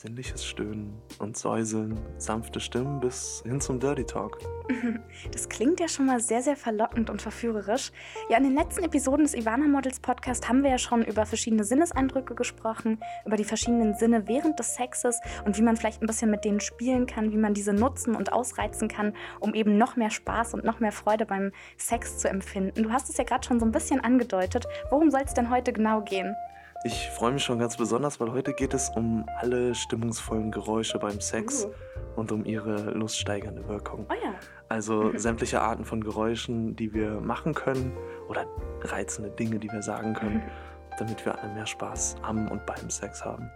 sinnliches 0.00 0.46
Stöhnen 0.46 0.94
und 1.18 1.36
Säuseln, 1.36 2.00
sanfte 2.16 2.58
Stimmen 2.58 3.00
bis 3.00 3.42
hin 3.44 3.60
zum 3.60 3.78
Dirty 3.78 4.04
Talk. 4.04 4.38
Das 5.32 5.48
klingt 5.48 5.80
ja 5.80 5.88
schon 5.88 6.06
mal 6.06 6.20
sehr, 6.20 6.40
sehr 6.40 6.56
verlockend 6.56 7.10
und 7.10 7.20
verführerisch. 7.20 7.92
Ja, 8.30 8.38
in 8.38 8.44
den 8.44 8.54
letzten 8.54 8.84
Episoden 8.84 9.24
des 9.24 9.34
Ivana 9.34 9.66
Models 9.66 10.00
Podcast 10.00 10.48
haben 10.48 10.62
wir 10.62 10.70
ja 10.70 10.78
schon 10.78 11.04
über 11.04 11.26
verschiedene 11.26 11.64
Sinneseindrücke 11.64 12.34
gesprochen, 12.34 12.98
über 13.26 13.36
die 13.36 13.44
verschiedenen 13.44 13.94
Sinne 13.94 14.26
während 14.26 14.58
des 14.58 14.74
Sexes 14.76 15.20
und 15.44 15.58
wie 15.58 15.62
man 15.62 15.76
vielleicht 15.76 16.02
ein 16.02 16.06
bisschen 16.06 16.30
mit 16.30 16.44
denen 16.44 16.60
spielen 16.60 17.06
kann, 17.06 17.32
wie 17.32 17.36
man 17.36 17.52
diese 17.52 17.74
nutzen 17.74 18.14
und 18.14 18.32
ausreizen 18.32 18.88
kann, 18.88 19.14
um 19.40 19.52
eben 19.54 19.76
noch 19.76 19.96
mehr 19.96 20.10
Spaß 20.10 20.54
und 20.54 20.64
noch 20.64 20.80
mehr 20.80 20.92
Freude 20.92 21.26
beim 21.26 21.52
Sex 21.76 22.18
zu 22.18 22.28
empfinden. 22.28 22.82
Du 22.82 22.90
hast 22.90 23.10
es 23.10 23.18
ja 23.18 23.24
gerade 23.24 23.46
schon 23.46 23.60
so 23.60 23.66
ein 23.66 23.72
bisschen 23.72 24.00
angedeutet. 24.00 24.66
Worum 24.90 25.10
soll 25.10 25.22
es 25.24 25.34
denn 25.34 25.50
heute 25.50 25.72
genau 25.72 26.00
gehen? 26.00 26.34
Ich 26.82 27.10
freue 27.10 27.32
mich 27.32 27.44
schon 27.44 27.58
ganz 27.58 27.76
besonders, 27.76 28.20
weil 28.20 28.32
heute 28.32 28.54
geht 28.54 28.72
es 28.72 28.88
um 28.88 29.26
alle 29.36 29.74
stimmungsvollen 29.74 30.50
Geräusche 30.50 30.98
beim 30.98 31.20
Sex 31.20 31.66
uh. 31.66 31.70
und 32.16 32.32
um 32.32 32.46
ihre 32.46 32.92
luststeigernde 32.92 33.68
Wirkung. 33.68 34.06
Oh 34.08 34.14
ja. 34.14 34.32
Also 34.70 35.12
sämtliche 35.18 35.60
Arten 35.60 35.84
von 35.84 36.02
Geräuschen, 36.02 36.76
die 36.76 36.94
wir 36.94 37.20
machen 37.20 37.52
können 37.52 37.92
oder 38.28 38.46
reizende 38.80 39.30
Dinge, 39.30 39.58
die 39.58 39.70
wir 39.70 39.82
sagen 39.82 40.14
können, 40.14 40.42
damit 40.98 41.22
wir 41.26 41.38
alle 41.38 41.52
mehr 41.52 41.66
Spaß 41.66 42.16
am 42.22 42.48
und 42.48 42.64
beim 42.64 42.88
Sex 42.88 43.22
haben. 43.22 43.50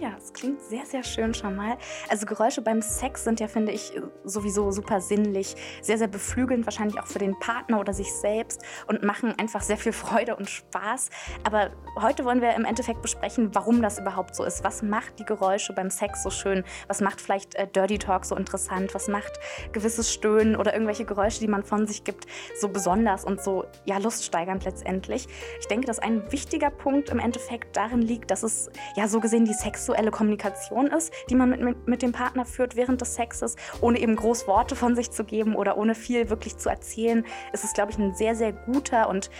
Ja, 0.00 0.12
es 0.16 0.32
klingt 0.32 0.62
sehr, 0.62 0.86
sehr 0.86 1.02
schön 1.02 1.34
schon 1.34 1.56
mal. 1.56 1.76
Also 2.08 2.24
Geräusche 2.24 2.62
beim 2.62 2.80
Sex 2.80 3.24
sind 3.24 3.38
ja, 3.38 3.48
finde 3.48 3.72
ich, 3.72 3.92
sowieso 4.24 4.70
super 4.70 5.02
sinnlich, 5.02 5.54
sehr, 5.82 5.98
sehr 5.98 6.08
beflügelnd, 6.08 6.64
wahrscheinlich 6.64 6.98
auch 6.98 7.06
für 7.06 7.18
den 7.18 7.38
Partner 7.38 7.78
oder 7.78 7.92
sich 7.92 8.10
selbst 8.14 8.62
und 8.86 9.02
machen 9.02 9.34
einfach 9.38 9.60
sehr 9.60 9.76
viel 9.76 9.92
Freude 9.92 10.36
und 10.36 10.48
Spaß. 10.48 11.10
Aber 11.44 11.72
heute 12.00 12.24
wollen 12.24 12.40
wir 12.40 12.54
im 12.54 12.64
Endeffekt 12.64 13.02
besprechen, 13.02 13.54
warum 13.54 13.82
das 13.82 13.98
überhaupt 13.98 14.34
so 14.34 14.42
ist. 14.42 14.64
Was 14.64 14.80
macht 14.80 15.18
die 15.18 15.26
Geräusche 15.26 15.74
beim 15.74 15.90
Sex 15.90 16.22
so 16.22 16.30
schön? 16.30 16.64
Was 16.88 17.02
macht 17.02 17.20
vielleicht 17.20 17.54
äh, 17.56 17.66
Dirty 17.66 17.98
Talk 17.98 18.24
so 18.24 18.36
interessant? 18.36 18.94
Was 18.94 19.06
macht 19.06 19.38
gewisses 19.72 20.10
Stöhnen 20.10 20.56
oder 20.56 20.72
irgendwelche 20.72 21.04
Geräusche, 21.04 21.40
die 21.40 21.48
man 21.48 21.62
von 21.62 21.86
sich 21.86 22.04
gibt, 22.04 22.24
so 22.58 22.70
besonders 22.70 23.22
und 23.22 23.42
so 23.42 23.66
ja, 23.84 23.98
luststeigernd 23.98 24.64
letztendlich? 24.64 25.28
Ich 25.60 25.68
denke, 25.68 25.86
dass 25.86 25.98
ein 25.98 26.32
wichtiger 26.32 26.70
Punkt 26.70 27.10
im 27.10 27.18
Endeffekt 27.18 27.76
darin 27.76 28.00
liegt, 28.00 28.30
dass 28.30 28.42
es 28.42 28.70
ja 28.96 29.06
so 29.06 29.20
gesehen 29.20 29.44
die 29.44 29.52
Sex 29.52 29.89
sexuelle 29.90 30.10
Kommunikation 30.10 30.86
ist, 30.86 31.12
die 31.28 31.34
man 31.34 31.50
mit, 31.50 31.86
mit, 31.86 32.02
dem 32.02 32.12
Partner 32.12 32.44
führt 32.44 32.76
während 32.76 33.00
des 33.00 33.14
Sexes, 33.14 33.56
ohne 33.80 33.98
eben 33.98 34.14
groß 34.14 34.46
Worte 34.46 34.76
von 34.76 34.94
sich 34.94 35.10
zu 35.10 35.24
geben 35.24 35.56
oder 35.56 35.76
ohne 35.76 35.94
viel 35.94 36.30
wirklich 36.30 36.56
zu 36.56 36.68
erzählen, 36.68 37.24
ist 37.52 37.64
es, 37.64 37.72
glaube 37.72 37.90
ich, 37.90 37.98
ein 37.98 38.14
sehr, 38.14 38.36
sehr 38.36 38.52
guter 38.52 39.08
und 39.08 39.30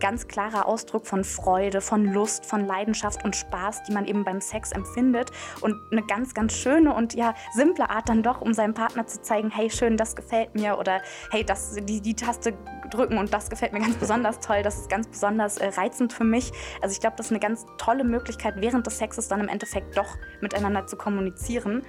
ganz 0.00 0.28
klarer 0.28 0.66
Ausdruck 0.66 1.06
von 1.06 1.24
Freude, 1.24 1.80
von 1.80 2.04
Lust, 2.04 2.44
von 2.44 2.66
Leidenschaft 2.66 3.24
und 3.24 3.34
Spaß, 3.34 3.84
die 3.84 3.92
man 3.92 4.04
eben 4.04 4.24
beim 4.24 4.40
Sex 4.40 4.72
empfindet 4.72 5.30
und 5.62 5.74
eine 5.90 6.02
ganz, 6.02 6.34
ganz 6.34 6.52
schöne 6.52 6.94
und 6.94 7.14
ja 7.14 7.34
simple 7.54 7.88
Art 7.88 8.08
dann 8.08 8.22
doch, 8.22 8.40
um 8.42 8.52
seinem 8.52 8.74
Partner 8.74 9.06
zu 9.06 9.22
zeigen, 9.22 9.50
hey, 9.50 9.70
schön, 9.70 9.96
das 9.96 10.14
gefällt 10.14 10.54
mir 10.54 10.78
oder 10.78 11.00
hey, 11.30 11.44
das, 11.44 11.76
die, 11.76 12.00
die 12.00 12.14
Taste 12.14 12.52
drücken 12.90 13.18
und 13.18 13.32
das 13.32 13.48
gefällt 13.48 13.72
mir 13.72 13.80
ganz 13.80 13.96
besonders 13.96 14.40
toll, 14.40 14.62
das 14.62 14.78
ist 14.78 14.90
ganz 14.90 15.06
besonders 15.06 15.56
äh, 15.56 15.68
reizend 15.68 16.12
für 16.12 16.24
mich. 16.24 16.52
Also 16.82 16.92
ich 16.92 17.00
glaube, 17.00 17.16
das 17.16 17.26
ist 17.26 17.32
eine 17.32 17.40
ganz 17.40 17.64
tolle 17.78 18.04
Möglichkeit, 18.04 18.54
während 18.58 18.86
des 18.86 18.98
Sexes 18.98 19.28
dann 19.28 19.40
im 19.40 19.48
Endeffekt 19.48 19.93
doch 19.94 20.16
miteinander 20.40 20.86
zu 20.86 20.96
kommunizieren. 20.96 21.82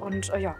Und 0.00 0.32
äh, 0.32 0.38
ja. 0.38 0.54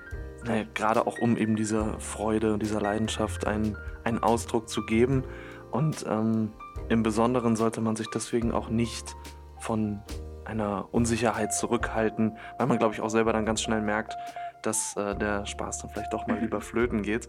Naja, 0.44 0.64
gerade 0.74 1.06
auch 1.06 1.18
um 1.18 1.36
eben 1.36 1.56
dieser 1.56 1.98
Freude 2.00 2.52
und 2.54 2.62
dieser 2.62 2.80
Leidenschaft 2.80 3.46
einen, 3.46 3.76
einen 4.04 4.22
Ausdruck 4.22 4.68
zu 4.68 4.84
geben. 4.86 5.24
Und 5.70 6.04
ähm, 6.08 6.52
im 6.88 7.02
Besonderen 7.02 7.56
sollte 7.56 7.80
man 7.80 7.96
sich 7.96 8.08
deswegen 8.08 8.52
auch 8.52 8.68
nicht 8.68 9.16
von 9.58 10.00
einer 10.44 10.88
Unsicherheit 10.92 11.52
zurückhalten, 11.52 12.38
weil 12.56 12.66
man, 12.66 12.78
glaube 12.78 12.94
ich, 12.94 13.00
auch 13.00 13.10
selber 13.10 13.32
dann 13.32 13.44
ganz 13.44 13.60
schnell 13.60 13.82
merkt, 13.82 14.16
dass 14.62 14.96
äh, 14.96 15.14
der 15.14 15.44
Spaß 15.46 15.78
dann 15.78 15.90
vielleicht 15.90 16.12
doch 16.12 16.26
mal 16.26 16.38
lieber 16.40 16.60
flöten 16.60 17.02
geht. 17.02 17.28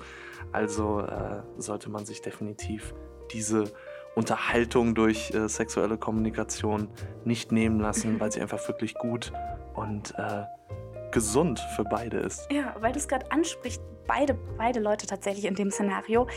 Also 0.52 1.02
äh, 1.02 1.42
sollte 1.58 1.90
man 1.90 2.06
sich 2.06 2.22
definitiv 2.22 2.94
diese 3.32 3.66
Unterhaltung 4.20 4.96
durch 4.96 5.32
äh, 5.34 5.48
sexuelle 5.48 5.98
Kommunikation 5.98 6.90
nicht 7.24 7.52
nehmen 7.52 7.80
lassen, 7.80 8.20
weil 8.20 8.32
sie 8.32 8.42
einfach 8.42 8.68
wirklich 8.68 8.94
gut 8.96 9.32
und 9.76 10.14
äh, 10.18 10.44
gesund 11.12 11.60
für 11.76 11.86
beide 11.86 12.18
ist. 12.18 12.48
Ja, 12.52 12.76
weil 12.80 12.92
du 12.92 13.00
es 13.00 13.08
gerade 13.08 13.32
ansprichst, 13.32 13.82
beide, 14.10 14.34
beide 14.58 14.80
Leute 14.80 15.06
tatsächlich 15.06 15.46
in 15.46 15.54
dem 15.54 15.70
Szenario. 15.70 16.28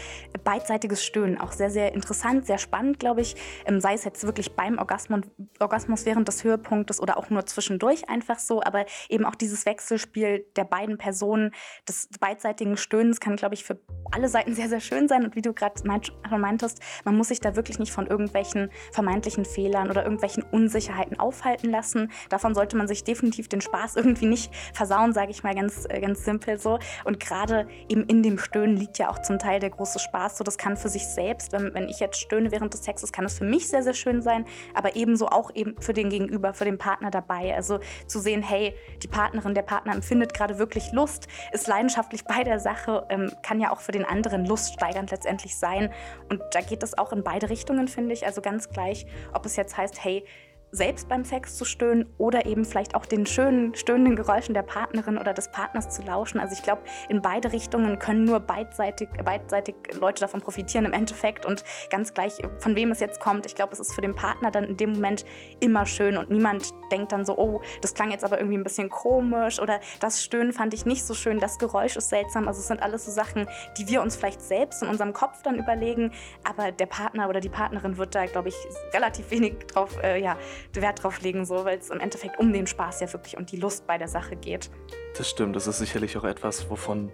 Beidseitiges 0.44 1.02
Stöhnen, 1.02 1.38
auch 1.38 1.52
sehr, 1.52 1.70
sehr 1.70 1.94
interessant, 1.94 2.46
sehr 2.46 2.58
spannend, 2.58 2.98
glaube 2.98 3.22
ich. 3.22 3.34
Ähm, 3.64 3.80
sei 3.80 3.94
es 3.94 4.04
jetzt 4.04 4.24
wirklich 4.24 4.54
beim 4.54 4.78
Orgasmus, 4.78 5.22
Orgasmus 5.58 6.04
während 6.04 6.28
des 6.28 6.44
Höhepunktes 6.44 7.00
oder 7.00 7.16
auch 7.16 7.30
nur 7.30 7.46
zwischendurch 7.46 8.08
einfach 8.10 8.38
so. 8.38 8.62
Aber 8.62 8.84
eben 9.08 9.24
auch 9.24 9.34
dieses 9.34 9.64
Wechselspiel 9.64 10.46
der 10.54 10.64
beiden 10.64 10.98
Personen, 10.98 11.52
des 11.88 12.08
beidseitigen 12.20 12.76
Stöhnens 12.76 13.20
kann, 13.20 13.36
glaube 13.36 13.54
ich, 13.54 13.64
für 13.64 13.80
alle 14.12 14.28
Seiten 14.28 14.54
sehr, 14.54 14.68
sehr 14.68 14.80
schön 14.80 15.08
sein. 15.08 15.24
Und 15.24 15.36
wie 15.36 15.42
du 15.42 15.52
gerade 15.52 15.74
meintest, 15.86 16.80
man 17.04 17.16
muss 17.16 17.28
sich 17.28 17.40
da 17.40 17.56
wirklich 17.56 17.78
nicht 17.78 17.92
von 17.92 18.06
irgendwelchen 18.06 18.70
vermeintlichen 18.92 19.44
Fehlern 19.44 19.90
oder 19.90 20.04
irgendwelchen 20.04 20.42
Unsicherheiten 20.42 21.18
aufhalten 21.18 21.70
lassen. 21.70 22.10
Davon 22.28 22.54
sollte 22.54 22.76
man 22.76 22.88
sich 22.88 23.04
definitiv 23.04 23.48
den 23.48 23.60
Spaß 23.60 23.96
irgendwie 23.96 24.26
nicht 24.26 24.52
versauen, 24.74 25.12
sage 25.12 25.30
ich 25.30 25.42
mal 25.42 25.54
ganz, 25.54 25.86
äh, 25.88 26.00
ganz 26.00 26.24
simpel 26.24 26.58
so. 26.58 26.78
Und 27.04 27.20
gerade 27.20 27.66
eben 27.88 28.04
in 28.04 28.22
dem 28.22 28.38
Stöhnen 28.38 28.76
liegt 28.76 28.98
ja 28.98 29.10
auch 29.10 29.20
zum 29.20 29.38
Teil 29.38 29.60
der 29.60 29.70
große 29.70 29.98
Spaß. 29.98 30.38
So, 30.38 30.44
das 30.44 30.58
kann 30.58 30.76
für 30.76 30.88
sich 30.88 31.06
selbst, 31.06 31.52
wenn, 31.52 31.74
wenn 31.74 31.88
ich 31.88 32.00
jetzt 32.00 32.20
stöhne 32.20 32.50
während 32.50 32.74
des 32.74 32.84
Sexes, 32.84 33.12
kann 33.12 33.24
es 33.24 33.38
für 33.38 33.44
mich 33.44 33.68
sehr, 33.68 33.82
sehr 33.82 33.94
schön 33.94 34.22
sein, 34.22 34.44
aber 34.74 34.96
ebenso 34.96 35.28
auch 35.28 35.50
eben 35.54 35.80
für 35.80 35.92
den 35.92 36.10
Gegenüber, 36.10 36.54
für 36.54 36.64
den 36.64 36.78
Partner 36.78 37.10
dabei. 37.10 37.54
Also 37.54 37.80
zu 38.06 38.18
sehen, 38.18 38.42
hey, 38.42 38.74
die 39.02 39.08
Partnerin, 39.08 39.54
der 39.54 39.62
Partner 39.62 39.94
empfindet 39.94 40.34
gerade 40.34 40.58
wirklich 40.58 40.92
Lust, 40.92 41.28
ist 41.52 41.66
leidenschaftlich 41.66 42.24
bei 42.24 42.44
der 42.44 42.60
Sache, 42.60 43.06
ähm, 43.08 43.32
kann 43.42 43.60
ja 43.60 43.70
auch 43.70 43.80
für 43.80 43.92
den 43.92 44.01
anderen 44.04 44.44
luststeigernd 44.44 45.10
letztendlich 45.10 45.56
sein. 45.56 45.92
Und 46.28 46.42
da 46.52 46.60
geht 46.60 46.82
es 46.82 46.96
auch 46.96 47.12
in 47.12 47.22
beide 47.22 47.50
Richtungen, 47.50 47.88
finde 47.88 48.14
ich. 48.14 48.26
Also 48.26 48.40
ganz 48.40 48.70
gleich, 48.70 49.06
ob 49.32 49.46
es 49.46 49.56
jetzt 49.56 49.76
heißt, 49.76 50.02
hey, 50.04 50.24
selbst 50.72 51.08
beim 51.08 51.24
Sex 51.24 51.56
zu 51.58 51.66
stöhnen 51.66 52.06
oder 52.16 52.46
eben 52.46 52.64
vielleicht 52.64 52.94
auch 52.94 53.04
den 53.04 53.26
schönen 53.26 53.74
stöhnenden 53.74 54.16
Geräuschen 54.16 54.54
der 54.54 54.62
Partnerin 54.62 55.18
oder 55.18 55.34
des 55.34 55.50
Partners 55.50 55.90
zu 55.90 56.02
lauschen. 56.02 56.40
Also 56.40 56.54
ich 56.54 56.62
glaube, 56.62 56.80
in 57.10 57.20
beide 57.20 57.52
Richtungen 57.52 57.98
können 57.98 58.24
nur 58.24 58.40
beidseitig, 58.40 59.10
beidseitig 59.22 59.74
Leute 60.00 60.20
davon 60.20 60.40
profitieren 60.40 60.86
im 60.86 60.94
Endeffekt 60.94 61.44
und 61.44 61.62
ganz 61.90 62.14
gleich, 62.14 62.38
von 62.58 62.74
wem 62.74 62.90
es 62.90 63.00
jetzt 63.00 63.20
kommt. 63.20 63.44
Ich 63.44 63.54
glaube, 63.54 63.74
es 63.74 63.80
ist 63.80 63.92
für 63.92 64.00
den 64.00 64.14
Partner 64.14 64.50
dann 64.50 64.64
in 64.64 64.78
dem 64.78 64.92
Moment 64.92 65.26
immer 65.60 65.84
schön 65.84 66.16
und 66.16 66.30
niemand 66.30 66.72
denkt 66.90 67.12
dann 67.12 67.26
so, 67.26 67.36
oh, 67.36 67.60
das 67.82 67.92
klang 67.92 68.10
jetzt 68.10 68.24
aber 68.24 68.38
irgendwie 68.38 68.56
ein 68.56 68.64
bisschen 68.64 68.88
komisch 68.88 69.60
oder 69.60 69.78
das 70.00 70.24
Stöhnen 70.24 70.54
fand 70.54 70.72
ich 70.72 70.86
nicht 70.86 71.04
so 71.04 71.12
schön, 71.12 71.38
das 71.38 71.58
Geräusch 71.58 71.96
ist 71.96 72.08
seltsam. 72.08 72.48
Also 72.48 72.60
es 72.60 72.68
sind 72.68 72.82
alles 72.82 73.04
so 73.04 73.10
Sachen, 73.10 73.46
die 73.76 73.88
wir 73.88 74.00
uns 74.00 74.16
vielleicht 74.16 74.40
selbst 74.40 74.82
in 74.82 74.88
unserem 74.88 75.12
Kopf 75.12 75.42
dann 75.42 75.58
überlegen, 75.58 76.12
aber 76.44 76.72
der 76.72 76.86
Partner 76.86 77.28
oder 77.28 77.40
die 77.40 77.50
Partnerin 77.50 77.98
wird 77.98 78.14
da, 78.14 78.24
glaube 78.24 78.48
ich, 78.48 78.56
relativ 78.94 79.30
wenig 79.30 79.58
drauf, 79.66 80.02
äh, 80.02 80.18
ja, 80.22 80.38
Wert 80.74 81.02
drauf 81.02 81.20
legen, 81.22 81.44
so, 81.44 81.64
weil 81.64 81.78
es 81.78 81.90
im 81.90 82.00
Endeffekt 82.00 82.38
um 82.38 82.52
den 82.52 82.66
Spaß 82.66 83.00
ja 83.00 83.12
wirklich 83.12 83.36
und 83.36 83.52
die 83.52 83.56
Lust 83.56 83.86
bei 83.86 83.98
der 83.98 84.08
Sache 84.08 84.36
geht. 84.36 84.70
Das 85.16 85.28
stimmt, 85.28 85.56
das 85.56 85.66
ist 85.66 85.78
sicherlich 85.78 86.16
auch 86.16 86.24
etwas, 86.24 86.70
wovon 86.70 87.10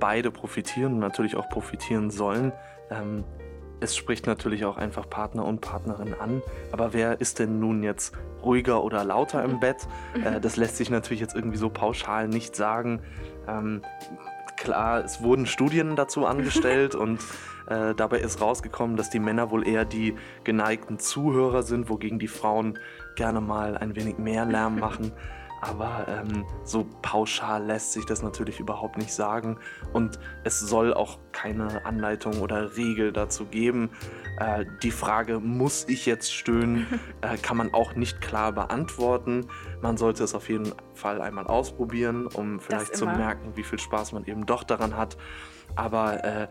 beide 0.00 0.30
profitieren 0.30 0.94
und 0.94 0.98
natürlich 1.00 1.36
auch 1.36 1.48
profitieren 1.48 2.10
sollen. 2.10 2.52
Ähm, 2.90 3.24
es 3.82 3.96
spricht 3.96 4.26
natürlich 4.26 4.64
auch 4.64 4.76
einfach 4.76 5.10
Partner 5.10 5.44
und 5.44 5.60
Partnerin 5.60 6.14
an. 6.14 6.42
Aber 6.70 6.92
wer 6.92 7.20
ist 7.20 7.40
denn 7.40 7.58
nun 7.58 7.82
jetzt 7.82 8.14
ruhiger 8.44 8.84
oder 8.84 9.04
lauter 9.04 9.44
im 9.44 9.58
Bett? 9.58 9.88
Mhm. 10.14 10.26
Äh, 10.26 10.40
das 10.40 10.56
lässt 10.56 10.76
sich 10.76 10.88
natürlich 10.88 11.20
jetzt 11.20 11.34
irgendwie 11.34 11.58
so 11.58 11.68
pauschal 11.68 12.28
nicht 12.28 12.54
sagen. 12.54 13.02
Ähm, 13.48 13.82
klar, 14.62 15.04
es 15.04 15.22
wurden 15.22 15.46
Studien 15.46 15.96
dazu 15.96 16.24
angestellt 16.32 16.94
und 16.94 17.20
äh, 17.66 17.94
dabei 17.94 18.18
ist 18.20 18.40
rausgekommen, 18.40 18.96
dass 18.96 19.10
die 19.10 19.18
Männer 19.18 19.50
wohl 19.50 19.66
eher 19.66 19.84
die 19.84 20.14
geneigten 20.44 20.98
Zuhörer 20.98 21.62
sind, 21.62 21.88
wogegen 21.88 22.18
die 22.18 22.28
Frauen 22.28 22.78
gerne 23.16 23.40
mal 23.40 23.76
ein 23.76 23.94
wenig 23.96 24.18
mehr 24.18 24.44
Lärm 24.44 24.78
machen. 24.80 25.12
Aber 25.60 26.06
ähm, 26.08 26.44
so 26.64 26.84
pauschal 27.02 27.64
lässt 27.64 27.92
sich 27.92 28.04
das 28.04 28.20
natürlich 28.20 28.58
überhaupt 28.58 28.98
nicht 28.98 29.12
sagen. 29.12 29.58
Und 29.92 30.18
es 30.42 30.58
soll 30.58 30.92
auch 30.92 31.18
keine 31.30 31.86
Anleitung 31.86 32.40
oder 32.40 32.76
Regel 32.76 33.12
dazu 33.12 33.44
geben. 33.44 33.90
Äh, 34.42 34.66
die 34.82 34.90
Frage, 34.90 35.38
muss 35.38 35.86
ich 35.88 36.06
jetzt 36.06 36.34
stöhnen, 36.34 36.86
äh, 37.20 37.36
kann 37.36 37.56
man 37.56 37.72
auch 37.72 37.94
nicht 37.94 38.20
klar 38.20 38.52
beantworten. 38.52 39.46
Man 39.80 39.96
sollte 39.96 40.24
es 40.24 40.34
auf 40.34 40.48
jeden 40.48 40.72
Fall 40.94 41.20
einmal 41.20 41.46
ausprobieren, 41.46 42.26
um 42.26 42.58
vielleicht 42.58 42.96
zu 42.96 43.06
merken, 43.06 43.52
wie 43.54 43.62
viel 43.62 43.78
Spaß 43.78 44.12
man 44.12 44.24
eben 44.26 44.46
doch 44.46 44.64
daran 44.64 44.96
hat. 44.96 45.16
Aber 45.76 46.24
äh, 46.24 46.48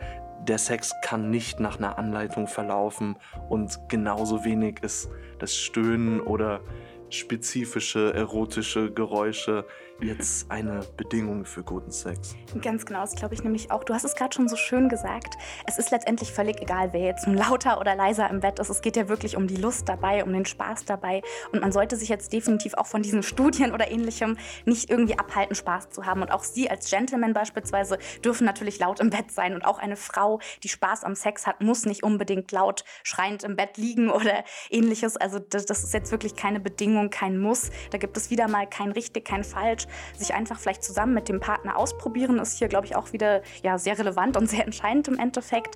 der 0.47 0.57
Sex 0.57 0.93
kann 1.03 1.29
nicht 1.29 1.59
nach 1.59 1.77
einer 1.77 1.97
Anleitung 1.97 2.47
verlaufen 2.47 3.17
und 3.49 3.77
genauso 3.89 4.45
wenig 4.45 4.79
ist 4.81 5.09
das 5.39 5.55
Stöhnen 5.55 6.21
oder 6.21 6.61
spezifische 7.09 8.13
erotische 8.13 8.91
Geräusche 8.91 9.65
jetzt 10.03 10.49
eine 10.49 10.81
Bedingung 10.97 11.45
für 11.45 11.63
guten 11.63 11.91
Sex. 11.91 12.35
Ganz 12.61 12.85
genau, 12.85 13.01
das 13.01 13.15
glaube 13.15 13.33
ich 13.33 13.43
nämlich 13.43 13.71
auch. 13.71 13.83
Du 13.83 13.93
hast 13.93 14.03
es 14.03 14.15
gerade 14.15 14.33
schon 14.33 14.47
so 14.47 14.55
schön 14.55 14.89
gesagt. 14.89 15.35
Es 15.65 15.77
ist 15.77 15.91
letztendlich 15.91 16.31
völlig 16.31 16.61
egal, 16.61 16.93
wer 16.93 17.01
jetzt 17.01 17.27
nun 17.27 17.37
lauter 17.37 17.79
oder 17.79 17.95
leiser 17.95 18.29
im 18.29 18.39
Bett 18.39 18.59
ist. 18.59 18.69
Es 18.69 18.81
geht 18.81 18.95
ja 18.95 19.07
wirklich 19.07 19.37
um 19.37 19.47
die 19.47 19.55
Lust 19.55 19.87
dabei, 19.87 20.23
um 20.23 20.33
den 20.33 20.45
Spaß 20.45 20.85
dabei. 20.85 21.21
Und 21.51 21.61
man 21.61 21.71
sollte 21.71 21.95
sich 21.95 22.09
jetzt 22.09 22.33
definitiv 22.33 22.73
auch 22.73 22.87
von 22.87 23.01
diesen 23.01 23.23
Studien 23.23 23.73
oder 23.73 23.91
ähnlichem 23.91 24.37
nicht 24.65 24.89
irgendwie 24.89 25.17
abhalten, 25.17 25.55
Spaß 25.55 25.89
zu 25.91 26.05
haben. 26.05 26.21
Und 26.21 26.31
auch 26.31 26.43
Sie 26.43 26.69
als 26.69 26.89
Gentleman 26.89 27.33
beispielsweise 27.33 27.97
dürfen 28.23 28.45
natürlich 28.45 28.79
laut 28.79 28.99
im 28.99 29.09
Bett 29.09 29.31
sein. 29.31 29.53
Und 29.53 29.65
auch 29.65 29.79
eine 29.79 29.95
Frau, 29.95 30.39
die 30.63 30.69
Spaß 30.69 31.03
am 31.03 31.15
Sex 31.15 31.45
hat, 31.47 31.61
muss 31.61 31.85
nicht 31.85 32.03
unbedingt 32.03 32.51
laut 32.51 32.83
schreiend 33.03 33.43
im 33.43 33.55
Bett 33.55 33.77
liegen 33.77 34.09
oder 34.09 34.43
ähnliches. 34.69 35.17
Also 35.17 35.39
das, 35.39 35.65
das 35.65 35.83
ist 35.83 35.93
jetzt 35.93 36.11
wirklich 36.11 36.35
keine 36.35 36.59
Bedingung, 36.59 37.09
kein 37.09 37.37
Muss. 37.37 37.69
Da 37.91 37.97
gibt 37.97 38.17
es 38.17 38.29
wieder 38.29 38.47
mal 38.47 38.67
kein 38.67 38.91
richtig, 38.91 39.25
kein 39.25 39.43
falsch 39.43 39.87
sich 40.17 40.33
einfach 40.33 40.59
vielleicht 40.59 40.83
zusammen 40.83 41.13
mit 41.13 41.29
dem 41.29 41.39
Partner 41.39 41.77
ausprobieren, 41.77 42.39
ist 42.39 42.57
hier, 42.57 42.67
glaube 42.67 42.85
ich, 42.85 42.95
auch 42.95 43.13
wieder 43.13 43.41
ja, 43.63 43.77
sehr 43.77 43.97
relevant 43.97 44.37
und 44.37 44.49
sehr 44.49 44.65
entscheidend 44.65 45.07
im 45.07 45.19
Endeffekt. 45.19 45.75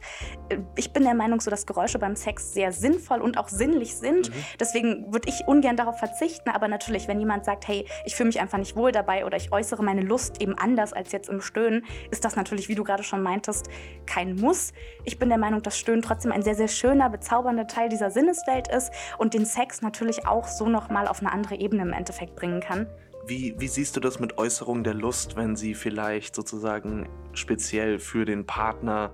Äh, 0.50 0.60
ich 0.76 0.94
bin 0.94 1.04
der 1.04 1.16
Meinung, 1.16 1.40
so 1.40 1.50
dass 1.50 1.66
Geräusche 1.66 2.00
beim 2.00 2.16
Sex 2.16 2.54
sehr 2.54 2.72
sinnvoll 2.72 3.22
und 3.22 3.38
auch 3.38 3.48
sinnlich 3.48 3.96
sind. 3.96 4.30
Mhm. 4.30 4.34
Deswegen 4.60 5.14
würde 5.14 5.30
ich 5.30 5.48
ungern 5.48 5.76
darauf 5.76 6.00
verzichten. 6.00 6.50
Aber 6.50 6.68
natürlich, 6.68 7.08
wenn 7.08 7.20
jemand 7.20 7.46
sagt, 7.46 7.68
hey, 7.68 7.88
ich 8.06 8.16
fühle 8.16 8.28
mich 8.28 8.40
einfach 8.40 8.58
nicht 8.58 8.76
wohl 8.76 8.92
dabei 8.92 9.26
oder 9.26 9.38
ich 9.38 9.52
äußere 9.52 9.84
meine 9.84 10.02
Lust 10.02 10.42
eben 10.42 10.58
anders 10.58 10.94
als 10.94 11.12
jetzt 11.12 11.30
im 11.30 11.42
Stöhnen, 11.42 11.86
ist 12.12 12.26
das 12.26 12.36
natürlich, 12.36 12.70
wie 12.70 12.76
du 12.76 12.84
gerade 12.84 13.04
schon 13.04 13.22
meintest, 13.22 13.70
kein 14.06 14.36
Muss. 14.36 14.74
Ich 15.04 15.20
bin 15.20 15.30
der 15.30 15.38
Meinung, 15.38 15.62
dass 15.62 15.78
Stöhnen 15.78 16.02
trotzdem 16.02 16.32
ein 16.32 16.44
sehr, 16.44 16.56
sehr 16.56 16.68
schöner, 16.68 17.10
bezaubernder 17.10 17.68
Teil 17.68 17.90
dieser 17.90 18.12
Sinneswelt 18.12 18.68
ist 18.68 18.92
und 19.18 19.34
den 19.34 19.46
Sex 19.46 19.82
natürlich 19.82 20.28
auch 20.28 20.48
so 20.48 20.68
nochmal 20.68 21.08
auf 21.08 21.20
eine 21.20 21.32
andere 21.32 21.56
Ebene 21.56 21.84
im 21.84 21.94
Endeffekt 21.94 22.36
bringen 22.36 22.60
kann. 22.60 22.88
Wie, 23.28 23.56
wie 23.58 23.68
siehst 23.68 23.96
du 23.96 24.00
das 24.00 24.20
mit 24.20 24.38
Äußerung 24.38 24.84
der 24.84 24.94
Lust, 24.94 25.36
wenn 25.36 25.56
sie 25.56 25.74
vielleicht 25.74 26.36
sozusagen 26.36 27.10
speziell 27.34 27.98
für 27.98 28.24
den 28.24 28.46
Partner, 28.46 29.12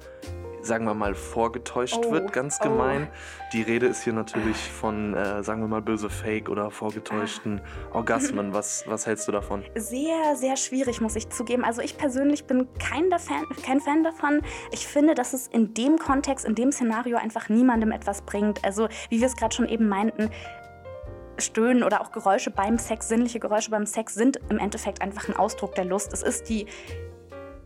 sagen 0.61 0.83
wir 0.83 0.93
mal, 0.93 1.15
vorgetäuscht 1.15 1.97
oh, 2.05 2.11
wird, 2.11 2.33
ganz 2.33 2.57
oh. 2.59 2.65
gemein? 2.65 3.07
Die 3.53 3.61
Rede 3.61 3.85
ist 3.85 4.03
hier 4.03 4.11
natürlich 4.11 4.57
von, 4.57 5.13
äh, 5.13 5.41
sagen 5.45 5.61
wir 5.61 5.69
mal, 5.69 5.81
böse 5.81 6.09
Fake 6.09 6.49
oder 6.49 6.71
vorgetäuschten 6.71 7.61
ah. 7.61 7.95
Orgasmen. 7.95 8.53
Was, 8.53 8.83
was 8.85 9.07
hältst 9.07 9.29
du 9.29 9.31
davon? 9.31 9.63
Sehr, 9.75 10.35
sehr 10.35 10.57
schwierig, 10.57 10.99
muss 10.99 11.15
ich 11.15 11.29
zugeben. 11.29 11.63
Also 11.63 11.81
ich 11.81 11.97
persönlich 11.97 12.43
bin 12.43 12.67
kein, 12.79 13.09
Fan, 13.11 13.45
kein 13.65 13.79
Fan 13.79 14.03
davon. 14.03 14.41
Ich 14.71 14.85
finde, 14.87 15.15
dass 15.15 15.31
es 15.31 15.47
in 15.47 15.73
dem 15.73 15.97
Kontext, 15.97 16.45
in 16.45 16.55
dem 16.55 16.73
Szenario 16.73 17.17
einfach 17.17 17.47
niemandem 17.47 17.91
etwas 17.91 18.23
bringt. 18.23 18.65
Also 18.65 18.89
wie 19.09 19.21
wir 19.21 19.27
es 19.27 19.37
gerade 19.37 19.55
schon 19.55 19.69
eben 19.69 19.87
meinten, 19.87 20.29
Stöhnen 21.41 21.83
oder 21.83 22.01
auch 22.01 22.11
Geräusche 22.11 22.51
beim 22.51 22.77
Sex, 22.77 23.07
sinnliche 23.09 23.39
Geräusche 23.39 23.71
beim 23.71 23.85
Sex 23.85 24.13
sind 24.13 24.39
im 24.49 24.59
Endeffekt 24.59 25.01
einfach 25.01 25.27
ein 25.27 25.35
Ausdruck 25.35 25.75
der 25.75 25.85
Lust. 25.85 26.13
Es 26.13 26.23
ist 26.23 26.49
die 26.49 26.67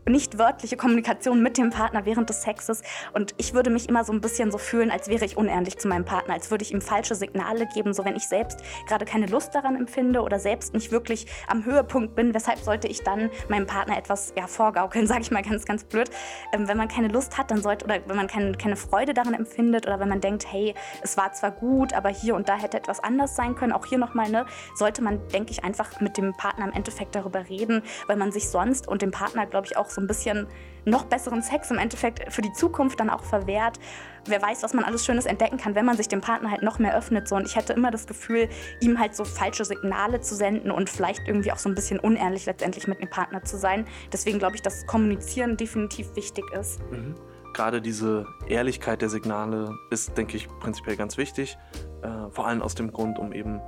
nicht 0.08 0.38
wörtliche 0.38 0.76
Kommunikation 0.76 1.42
mit 1.42 1.58
dem 1.58 1.70
Partner 1.70 2.04
während 2.04 2.28
des 2.28 2.42
Sexes. 2.42 2.82
Und 3.12 3.34
ich 3.38 3.54
würde 3.54 3.70
mich 3.70 3.88
immer 3.88 4.04
so 4.04 4.12
ein 4.12 4.20
bisschen 4.20 4.50
so 4.52 4.58
fühlen, 4.58 4.90
als 4.90 5.08
wäre 5.08 5.24
ich 5.24 5.36
unehrlich 5.36 5.78
zu 5.78 5.88
meinem 5.88 6.04
Partner, 6.04 6.34
als 6.34 6.50
würde 6.50 6.62
ich 6.62 6.72
ihm 6.72 6.80
falsche 6.80 7.14
Signale 7.14 7.66
geben, 7.66 7.92
so 7.92 8.04
wenn 8.04 8.14
ich 8.14 8.28
selbst 8.28 8.60
gerade 8.86 9.04
keine 9.04 9.26
Lust 9.26 9.54
daran 9.54 9.76
empfinde 9.76 10.22
oder 10.22 10.38
selbst 10.38 10.74
nicht 10.74 10.92
wirklich 10.92 11.26
am 11.48 11.64
Höhepunkt 11.64 12.14
bin. 12.14 12.34
Weshalb 12.34 12.60
sollte 12.60 12.86
ich 12.86 13.02
dann 13.02 13.30
meinem 13.48 13.66
Partner 13.66 13.98
etwas 13.98 14.32
ja, 14.36 14.46
vorgaukeln, 14.46 15.06
sage 15.08 15.22
ich 15.22 15.30
mal 15.30 15.42
ganz, 15.42 15.64
ganz 15.64 15.84
blöd. 15.84 16.08
Ähm, 16.52 16.68
wenn 16.68 16.76
man 16.76 16.88
keine 16.88 17.08
Lust 17.08 17.36
hat, 17.36 17.50
dann 17.50 17.62
sollte, 17.62 17.84
oder 17.84 17.98
wenn 18.06 18.16
man 18.16 18.28
kein, 18.28 18.56
keine 18.56 18.76
Freude 18.76 19.12
daran 19.12 19.34
empfindet 19.34 19.86
oder 19.86 19.98
wenn 19.98 20.08
man 20.08 20.20
denkt, 20.20 20.46
hey, 20.50 20.74
es 21.02 21.16
war 21.16 21.32
zwar 21.32 21.50
gut, 21.50 21.92
aber 21.92 22.10
hier 22.10 22.36
und 22.36 22.48
da 22.48 22.56
hätte 22.56 22.76
etwas 22.76 23.00
anders 23.00 23.34
sein 23.34 23.56
können, 23.56 23.72
auch 23.72 23.86
hier 23.86 23.98
nochmal, 23.98 24.30
ne, 24.30 24.46
sollte 24.74 25.02
man, 25.02 25.26
denke 25.28 25.50
ich, 25.50 25.64
einfach 25.64 26.00
mit 26.00 26.16
dem 26.16 26.32
Partner 26.34 26.66
im 26.66 26.72
Endeffekt 26.72 27.14
darüber 27.14 27.48
reden, 27.48 27.82
weil 28.06 28.16
man 28.16 28.30
sich 28.30 28.48
sonst 28.48 28.86
und 28.86 29.02
dem 29.02 29.10
Partner, 29.10 29.46
glaube 29.46 29.66
ich, 29.66 29.76
auch 29.76 29.95
so 29.96 30.00
ein 30.00 30.06
bisschen 30.06 30.46
noch 30.84 31.04
besseren 31.04 31.42
Sex 31.42 31.70
im 31.72 31.78
Endeffekt 31.78 32.32
für 32.32 32.42
die 32.42 32.52
Zukunft 32.52 33.00
dann 33.00 33.10
auch 33.10 33.24
verwehrt. 33.24 33.80
Wer 34.26 34.40
weiß, 34.40 34.62
was 34.62 34.72
man 34.72 34.84
alles 34.84 35.04
Schönes 35.04 35.26
entdecken 35.26 35.56
kann, 35.56 35.74
wenn 35.74 35.84
man 35.84 35.96
sich 35.96 36.06
dem 36.06 36.20
Partner 36.20 36.52
halt 36.52 36.62
noch 36.62 36.78
mehr 36.78 36.96
öffnet. 36.96 37.26
So. 37.26 37.34
Und 37.34 37.46
ich 37.46 37.56
hätte 37.56 37.72
immer 37.72 37.90
das 37.90 38.06
Gefühl, 38.06 38.48
ihm 38.80 38.98
halt 38.98 39.16
so 39.16 39.24
falsche 39.24 39.64
Signale 39.64 40.20
zu 40.20 40.36
senden 40.36 40.70
und 40.70 40.88
vielleicht 40.88 41.26
irgendwie 41.26 41.50
auch 41.50 41.58
so 41.58 41.68
ein 41.68 41.74
bisschen 41.74 41.98
unehrlich 41.98 42.46
letztendlich 42.46 42.86
mit 42.86 43.00
dem 43.00 43.10
Partner 43.10 43.42
zu 43.42 43.56
sein. 43.56 43.84
Deswegen 44.12 44.38
glaube 44.38 44.54
ich, 44.54 44.62
dass 44.62 44.86
Kommunizieren 44.86 45.56
definitiv 45.56 46.14
wichtig 46.14 46.44
ist. 46.52 46.80
Mhm. 46.90 47.16
Gerade 47.52 47.80
diese 47.80 48.26
Ehrlichkeit 48.48 49.00
der 49.02 49.08
Signale 49.08 49.76
ist, 49.90 50.16
denke 50.16 50.36
ich, 50.36 50.46
prinzipiell 50.60 50.96
ganz 50.96 51.16
wichtig. 51.16 51.58
Äh, 52.02 52.30
vor 52.30 52.46
allem 52.46 52.62
aus 52.62 52.74
dem 52.74 52.92
Grund, 52.92 53.18
um 53.18 53.32
eben 53.32 53.60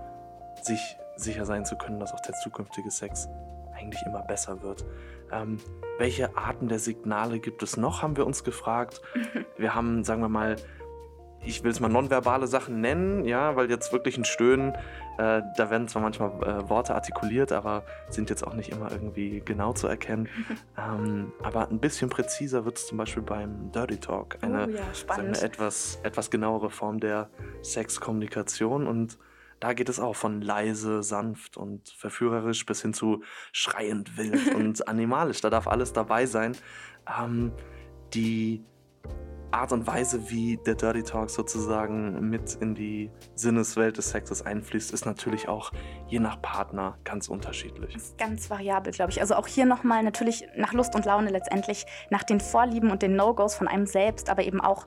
sich 0.62 0.96
sicher 1.16 1.46
sein 1.46 1.64
zu 1.64 1.76
können, 1.76 1.98
dass 1.98 2.12
auch 2.12 2.20
der 2.20 2.34
zukünftige 2.34 2.90
Sex 2.90 3.28
eigentlich 3.78 4.02
immer 4.06 4.22
besser 4.22 4.62
wird. 4.62 4.84
Ähm, 5.32 5.58
welche 5.98 6.36
Arten 6.36 6.68
der 6.68 6.78
Signale 6.78 7.38
gibt 7.38 7.62
es 7.62 7.76
noch, 7.76 8.02
haben 8.02 8.16
wir 8.16 8.26
uns 8.26 8.44
gefragt. 8.44 9.02
Wir 9.56 9.74
haben, 9.74 10.04
sagen 10.04 10.22
wir 10.22 10.28
mal, 10.28 10.56
ich 11.44 11.62
will 11.62 11.70
es 11.70 11.80
mal 11.80 11.88
nonverbale 11.88 12.46
Sachen 12.46 12.80
nennen, 12.80 13.24
ja, 13.24 13.56
weil 13.56 13.70
jetzt 13.70 13.92
wirklich 13.92 14.18
ein 14.18 14.24
Stöhnen, 14.24 14.74
äh, 15.18 15.42
da 15.56 15.70
werden 15.70 15.88
zwar 15.88 16.02
manchmal 16.02 16.30
äh, 16.42 16.68
Worte 16.68 16.94
artikuliert, 16.94 17.52
aber 17.52 17.84
sind 18.08 18.28
jetzt 18.30 18.46
auch 18.46 18.54
nicht 18.54 18.70
immer 18.70 18.90
irgendwie 18.90 19.40
genau 19.44 19.72
zu 19.72 19.86
erkennen. 19.86 20.28
ähm, 20.78 21.32
aber 21.42 21.68
ein 21.68 21.78
bisschen 21.78 22.10
präziser 22.10 22.64
wird 22.64 22.78
es 22.78 22.86
zum 22.86 22.98
Beispiel 22.98 23.22
beim 23.22 23.70
Dirty 23.72 23.98
Talk, 23.98 24.38
eine 24.42 24.66
oh 24.66 24.70
ja, 24.70 25.22
wir, 25.22 25.42
etwas, 25.42 25.98
etwas 26.02 26.30
genauere 26.30 26.70
Form 26.70 27.00
der 27.00 27.30
Sexkommunikation 27.62 28.86
und 28.86 29.18
da 29.60 29.72
geht 29.72 29.88
es 29.88 30.00
auch 30.00 30.16
von 30.16 30.40
leise, 30.40 31.02
sanft 31.02 31.56
und 31.56 31.88
verführerisch 31.90 32.64
bis 32.66 32.82
hin 32.82 32.94
zu 32.94 33.22
schreiend, 33.52 34.16
wild 34.16 34.46
und 34.54 34.88
animalisch. 34.88 35.40
Da 35.40 35.50
darf 35.50 35.66
alles 35.66 35.92
dabei 35.92 36.26
sein. 36.26 36.56
Ähm, 37.06 37.52
die 38.14 38.64
Art 39.50 39.72
und 39.72 39.86
Weise, 39.86 40.30
wie 40.30 40.58
der 40.58 40.74
Dirty 40.74 41.02
Talk 41.02 41.30
sozusagen 41.30 42.28
mit 42.28 42.54
in 42.60 42.74
die 42.74 43.10
Sinneswelt 43.34 43.96
des 43.96 44.10
Sexes 44.10 44.42
einfließt, 44.42 44.92
ist 44.92 45.06
natürlich 45.06 45.48
auch 45.48 45.72
je 46.06 46.18
nach 46.18 46.40
Partner 46.42 46.98
ganz 47.04 47.28
unterschiedlich. 47.28 47.94
Das 47.94 48.02
ist 48.02 48.18
ganz 48.18 48.50
variabel, 48.50 48.92
glaube 48.92 49.10
ich. 49.10 49.20
Also 49.22 49.36
auch 49.36 49.46
hier 49.46 49.64
nochmal 49.64 50.02
natürlich 50.02 50.46
nach 50.56 50.74
Lust 50.74 50.94
und 50.94 51.06
Laune 51.06 51.30
letztendlich, 51.30 51.86
nach 52.10 52.24
den 52.24 52.40
Vorlieben 52.40 52.90
und 52.90 53.00
den 53.00 53.16
No-Gos 53.16 53.54
von 53.54 53.68
einem 53.68 53.86
selbst, 53.86 54.28
aber 54.28 54.42
eben 54.42 54.60
auch 54.60 54.86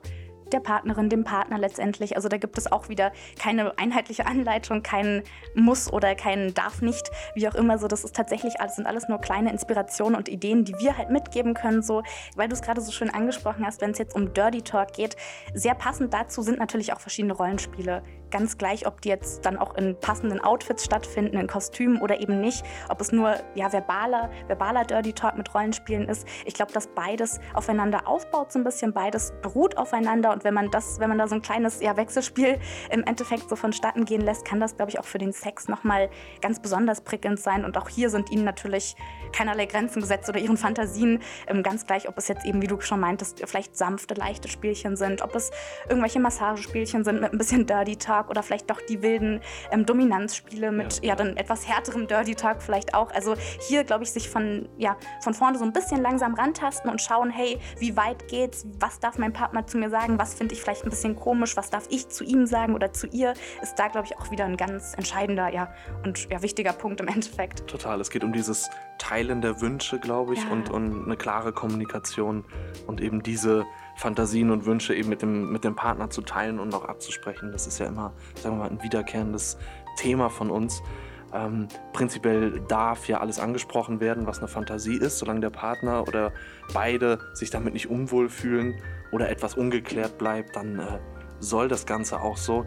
der 0.52 0.60
Partnerin, 0.60 1.08
dem 1.08 1.24
Partner 1.24 1.58
letztendlich. 1.58 2.16
Also 2.16 2.28
da 2.28 2.36
gibt 2.38 2.58
es 2.58 2.70
auch 2.70 2.88
wieder 2.88 3.12
keine 3.38 3.78
einheitliche 3.78 4.26
Anleitung, 4.26 4.82
kein 4.82 5.22
Muss 5.54 5.92
oder 5.92 6.14
kein 6.14 6.54
Darf 6.54 6.82
nicht, 6.82 7.10
wie 7.34 7.48
auch 7.48 7.54
immer. 7.54 7.78
So, 7.78 7.88
das 7.88 8.04
ist 8.04 8.14
tatsächlich 8.14 8.60
alles, 8.60 8.76
sind 8.76 8.86
alles 8.86 9.08
nur 9.08 9.18
kleine 9.18 9.50
Inspirationen 9.50 10.16
und 10.16 10.28
Ideen, 10.28 10.64
die 10.64 10.74
wir 10.78 10.96
halt 10.96 11.10
mitgeben 11.10 11.54
können. 11.54 11.82
So, 11.82 12.02
weil 12.36 12.48
du 12.48 12.54
es 12.54 12.62
gerade 12.62 12.80
so 12.80 12.92
schön 12.92 13.10
angesprochen 13.10 13.66
hast, 13.66 13.80
wenn 13.80 13.90
es 13.90 13.98
jetzt 13.98 14.14
um 14.14 14.32
Dirty 14.32 14.62
Talk 14.62 14.92
geht. 14.92 15.16
Sehr 15.54 15.74
passend 15.74 16.12
dazu 16.12 16.42
sind 16.42 16.58
natürlich 16.58 16.92
auch 16.92 17.00
verschiedene 17.00 17.34
Rollenspiele 17.34 18.02
ganz 18.32 18.58
gleich, 18.58 18.86
ob 18.86 19.00
die 19.00 19.10
jetzt 19.10 19.46
dann 19.46 19.56
auch 19.56 19.76
in 19.76 19.94
passenden 20.00 20.40
Outfits 20.40 20.84
stattfinden, 20.84 21.36
in 21.36 21.46
Kostümen 21.46 22.00
oder 22.00 22.20
eben 22.20 22.40
nicht, 22.40 22.64
ob 22.88 23.00
es 23.00 23.12
nur 23.12 23.36
ja, 23.54 23.70
verbaler, 23.70 24.30
verbaler 24.48 24.84
Dirty 24.84 25.12
Talk 25.12 25.36
mit 25.36 25.54
Rollenspielen 25.54 26.08
ist. 26.08 26.26
Ich 26.44 26.54
glaube, 26.54 26.72
dass 26.72 26.88
beides 26.88 27.38
aufeinander 27.54 28.08
aufbaut, 28.08 28.50
so 28.50 28.58
ein 28.58 28.64
bisschen 28.64 28.92
beides 28.92 29.32
beruht 29.42 29.76
aufeinander. 29.76 30.32
Und 30.32 30.42
wenn 30.42 30.54
man 30.54 30.70
das, 30.70 30.98
wenn 30.98 31.08
man 31.08 31.18
da 31.18 31.28
so 31.28 31.36
ein 31.36 31.42
kleines 31.42 31.80
ja, 31.80 31.96
Wechselspiel 31.96 32.58
im 32.90 33.04
Endeffekt 33.04 33.48
so 33.48 33.54
vonstatten 33.54 34.04
gehen 34.04 34.22
lässt, 34.22 34.44
kann 34.44 34.58
das, 34.58 34.76
glaube 34.76 34.90
ich, 34.90 34.98
auch 34.98 35.04
für 35.04 35.18
den 35.18 35.32
Sex 35.32 35.68
nochmal 35.68 36.10
ganz 36.40 36.60
besonders 36.60 37.02
prickelnd 37.02 37.38
sein. 37.38 37.64
Und 37.64 37.76
auch 37.78 37.88
hier 37.88 38.10
sind 38.10 38.30
ihnen 38.30 38.44
natürlich 38.44 38.96
keinerlei 39.32 39.66
Grenzen 39.66 40.00
gesetzt 40.00 40.28
oder 40.28 40.40
ihren 40.40 40.56
Fantasien 40.56 41.20
ähm, 41.46 41.62
ganz 41.62 41.86
gleich, 41.86 42.08
ob 42.08 42.18
es 42.18 42.28
jetzt 42.28 42.44
eben, 42.44 42.62
wie 42.62 42.66
du 42.66 42.80
schon 42.80 43.00
meintest, 43.00 43.42
vielleicht 43.46 43.76
sanfte, 43.76 44.14
leichte 44.14 44.48
Spielchen 44.48 44.96
sind, 44.96 45.22
ob 45.22 45.34
es 45.34 45.50
irgendwelche 45.88 46.20
Massagespielchen 46.20 47.04
sind 47.04 47.20
mit 47.20 47.32
ein 47.32 47.38
bisschen 47.38 47.66
Dirty 47.66 47.96
Talk 47.96 48.21
Talk 48.22 48.30
oder 48.30 48.42
vielleicht 48.42 48.70
doch 48.70 48.80
die 48.88 49.02
wilden 49.02 49.40
ähm, 49.70 49.86
Dominanzspiele 49.86 50.72
mit 50.72 51.02
ja. 51.02 51.10
ja. 51.10 51.16
dann 51.16 51.36
etwas 51.36 51.68
härterem 51.68 52.06
Dirty 52.06 52.34
Talk 52.34 52.62
vielleicht 52.62 52.94
auch. 52.94 53.10
Also 53.12 53.34
hier 53.68 53.84
glaube 53.84 54.04
ich 54.04 54.12
sich 54.12 54.28
von 54.28 54.68
ja 54.78 54.96
von 55.20 55.34
vorne 55.34 55.58
so 55.58 55.64
ein 55.64 55.72
bisschen 55.72 56.00
langsam 56.00 56.34
rantasten 56.34 56.90
und 56.90 57.00
schauen, 57.00 57.30
hey, 57.30 57.58
wie 57.78 57.96
weit 57.96 58.28
geht's? 58.28 58.66
Was 58.78 59.00
darf 59.00 59.18
mein 59.18 59.32
Partner 59.32 59.66
zu 59.66 59.78
mir 59.78 59.90
sagen? 59.90 60.18
Was 60.18 60.34
finde 60.34 60.54
ich 60.54 60.62
vielleicht 60.62 60.84
ein 60.84 60.90
bisschen 60.90 61.16
komisch? 61.16 61.56
Was 61.56 61.70
darf 61.70 61.86
ich 61.90 62.08
zu 62.08 62.24
ihm 62.24 62.46
sagen 62.46 62.74
oder 62.74 62.92
zu 62.92 63.06
ihr? 63.08 63.34
Ist 63.62 63.78
da 63.78 63.88
glaube 63.88 64.06
ich 64.06 64.18
auch 64.18 64.30
wieder 64.30 64.44
ein 64.44 64.56
ganz 64.56 64.94
entscheidender 64.96 65.48
ja 65.52 65.72
und 66.04 66.30
ja 66.30 66.42
wichtiger 66.42 66.72
Punkt 66.72 67.00
im 67.00 67.08
Endeffekt. 67.08 67.66
Total. 67.66 68.00
Es 68.00 68.10
geht 68.10 68.24
um 68.24 68.32
dieses 68.32 68.70
Teilen 68.98 69.40
der 69.40 69.60
Wünsche, 69.60 69.98
glaube 69.98 70.34
ich, 70.34 70.44
ja. 70.44 70.50
und, 70.50 70.70
und 70.70 71.04
eine 71.04 71.16
klare 71.16 71.52
Kommunikation 71.52 72.44
und 72.86 73.00
eben 73.00 73.22
diese 73.22 73.64
Fantasien 73.96 74.50
und 74.50 74.66
Wünsche 74.66 74.94
eben 74.94 75.08
mit 75.08 75.22
dem, 75.22 75.52
mit 75.52 75.64
dem 75.64 75.76
Partner 75.76 76.10
zu 76.10 76.22
teilen 76.22 76.58
und 76.58 76.74
auch 76.74 76.84
abzusprechen. 76.84 77.52
Das 77.52 77.66
ist 77.66 77.78
ja 77.78 77.86
immer, 77.86 78.12
sagen 78.36 78.56
wir 78.56 78.64
mal, 78.64 78.70
ein 78.70 78.82
wiederkehrendes 78.82 79.58
Thema 79.96 80.30
von 80.30 80.50
uns. 80.50 80.82
Ähm, 81.34 81.68
prinzipiell 81.92 82.60
darf 82.68 83.08
ja 83.08 83.20
alles 83.20 83.38
angesprochen 83.38 84.00
werden, 84.00 84.26
was 84.26 84.38
eine 84.38 84.48
Fantasie 84.48 84.96
ist, 84.96 85.18
solange 85.18 85.40
der 85.40 85.50
Partner 85.50 86.06
oder 86.06 86.32
beide 86.74 87.18
sich 87.32 87.50
damit 87.50 87.72
nicht 87.72 87.88
unwohl 87.88 88.28
fühlen 88.28 88.74
oder 89.12 89.30
etwas 89.30 89.54
ungeklärt 89.54 90.18
bleibt, 90.18 90.56
dann 90.56 90.78
äh, 90.78 90.98
soll 91.40 91.68
das 91.68 91.86
Ganze 91.86 92.20
auch 92.20 92.36
so. 92.36 92.66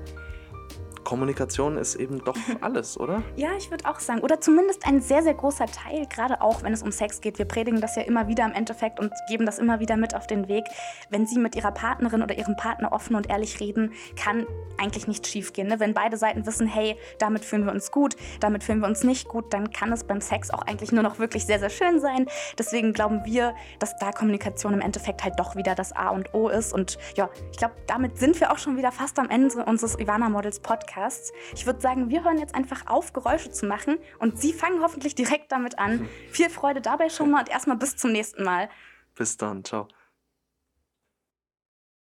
Kommunikation 1.05 1.77
ist 1.77 1.95
eben 1.95 2.21
doch 2.25 2.35
alles, 2.61 2.99
oder? 2.99 3.23
Ja, 3.37 3.49
ich 3.57 3.71
würde 3.71 3.85
auch 3.85 4.01
sagen. 4.01 4.19
Oder 4.19 4.41
zumindest 4.41 4.85
ein 4.85 5.01
sehr, 5.01 5.23
sehr 5.23 5.33
großer 5.33 5.67
Teil, 5.67 6.05
gerade 6.07 6.41
auch 6.41 6.63
wenn 6.63 6.73
es 6.73 6.83
um 6.83 6.91
Sex 6.91 7.21
geht. 7.21 7.37
Wir 7.37 7.45
predigen 7.45 7.79
das 7.79 7.95
ja 7.95 8.01
immer 8.01 8.27
wieder 8.27 8.43
im 8.45 8.51
Endeffekt 8.51 8.99
und 8.99 9.13
geben 9.29 9.45
das 9.45 9.59
immer 9.59 9.79
wieder 9.79 9.95
mit 9.95 10.13
auf 10.15 10.27
den 10.27 10.49
Weg. 10.49 10.65
Wenn 11.09 11.25
Sie 11.25 11.39
mit 11.39 11.55
Ihrer 11.55 11.71
Partnerin 11.71 12.21
oder 12.21 12.37
Ihrem 12.37 12.57
Partner 12.57 12.91
offen 12.91 13.15
und 13.15 13.29
ehrlich 13.29 13.61
reden, 13.61 13.93
kann 14.21 14.45
eigentlich 14.77 15.07
nichts 15.07 15.29
schiefgehen. 15.29 15.67
Ne? 15.67 15.79
Wenn 15.79 15.93
beide 15.93 16.17
Seiten 16.17 16.45
wissen, 16.45 16.67
hey, 16.67 16.97
damit 17.19 17.45
fühlen 17.45 17.65
wir 17.65 17.71
uns 17.71 17.91
gut, 17.91 18.15
damit 18.41 18.63
fühlen 18.63 18.79
wir 18.79 18.87
uns 18.87 19.03
nicht 19.03 19.29
gut, 19.29 19.53
dann 19.53 19.71
kann 19.71 19.93
es 19.93 20.03
beim 20.03 20.19
Sex 20.19 20.51
auch 20.51 20.63
eigentlich 20.63 20.91
nur 20.91 21.03
noch 21.03 21.19
wirklich 21.19 21.45
sehr, 21.45 21.59
sehr 21.59 21.69
schön 21.69 21.99
sein. 21.99 22.25
Deswegen 22.57 22.93
glauben 22.93 23.23
wir, 23.25 23.53
dass 23.79 23.95
da 23.97 24.11
Kommunikation 24.11 24.73
im 24.73 24.81
Endeffekt 24.81 25.23
halt 25.23 25.39
doch 25.39 25.55
wieder 25.55 25.75
das 25.75 25.93
A 25.93 26.09
und 26.09 26.33
O 26.33 26.49
ist. 26.49 26.73
Und 26.73 26.97
ja, 27.15 27.29
ich 27.51 27.57
glaube, 27.57 27.75
damit 27.87 28.17
sind 28.17 28.39
wir 28.39 28.51
auch 28.51 28.57
schon 28.57 28.77
wieder 28.77 28.91
fast 28.91 29.19
am 29.19 29.29
Ende 29.29 29.63
unseres 29.65 29.99
Ivana 29.99 30.29
Models 30.29 30.59
Podcasts. 30.95 31.33
Ich 31.53 31.65
würde 31.65 31.81
sagen, 31.81 32.09
wir 32.09 32.23
hören 32.23 32.37
jetzt 32.37 32.55
einfach 32.55 32.87
auf, 32.87 33.13
Geräusche 33.13 33.51
zu 33.51 33.65
machen 33.65 33.97
und 34.19 34.39
Sie 34.39 34.53
fangen 34.53 34.81
hoffentlich 34.81 35.15
direkt 35.15 35.51
damit 35.51 35.77
an. 35.77 36.07
Viel 36.31 36.49
Freude 36.49 36.81
dabei 36.81 37.09
schon 37.09 37.31
mal 37.31 37.39
und 37.39 37.49
erstmal 37.49 37.77
bis 37.77 37.97
zum 37.97 38.11
nächsten 38.11 38.43
Mal. 38.43 38.69
Bis 39.15 39.37
dann, 39.37 39.63
ciao. 39.63 39.87